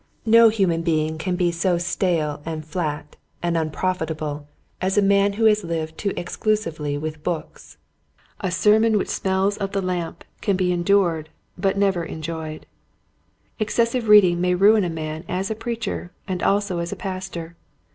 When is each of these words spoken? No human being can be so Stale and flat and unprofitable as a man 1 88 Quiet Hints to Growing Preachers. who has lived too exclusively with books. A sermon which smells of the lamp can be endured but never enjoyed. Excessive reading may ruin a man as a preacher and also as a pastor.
No 0.25 0.49
human 0.49 0.81
being 0.81 1.19
can 1.19 1.35
be 1.35 1.51
so 1.51 1.77
Stale 1.77 2.41
and 2.43 2.65
flat 2.65 3.17
and 3.43 3.55
unprofitable 3.55 4.47
as 4.81 4.97
a 4.97 4.99
man 5.03 5.33
1 5.33 5.33
88 5.33 5.37
Quiet 5.37 5.37
Hints 5.37 5.37
to 5.37 5.37
Growing 5.37 5.37
Preachers. 5.37 5.37
who 5.37 5.45
has 5.45 5.77
lived 5.77 5.97
too 5.99 6.19
exclusively 6.19 6.97
with 6.97 7.23
books. 7.23 7.77
A 8.39 8.49
sermon 8.49 8.97
which 8.97 9.09
smells 9.09 9.57
of 9.57 9.73
the 9.73 9.81
lamp 9.83 10.23
can 10.41 10.55
be 10.57 10.71
endured 10.71 11.29
but 11.55 11.77
never 11.77 12.03
enjoyed. 12.03 12.65
Excessive 13.59 14.07
reading 14.07 14.41
may 14.41 14.55
ruin 14.55 14.83
a 14.83 14.89
man 14.89 15.23
as 15.29 15.51
a 15.51 15.55
preacher 15.55 16.11
and 16.27 16.41
also 16.41 16.79
as 16.79 16.91
a 16.91 16.95
pastor. 16.95 17.55